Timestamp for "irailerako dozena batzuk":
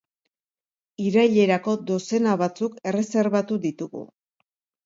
1.07-2.81